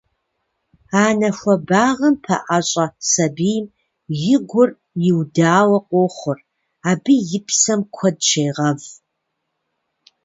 [1.05, 3.65] Анэ хуэбагъым пэӀэщӀэ сабийм
[4.33, 4.69] и гур
[5.07, 6.39] иудауэ къохъур,
[6.89, 8.81] абы и псэм куэд щегъэв.